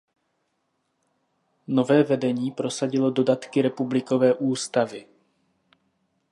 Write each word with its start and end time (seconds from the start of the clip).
Nové 1.67 2.03
vedení 2.03 2.51
prosadilo 2.51 3.11
dodatky 3.11 3.61
republikové 3.61 4.33
ústavy. 4.33 5.05